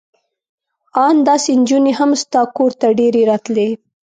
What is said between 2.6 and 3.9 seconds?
ته ډېرې راتلې.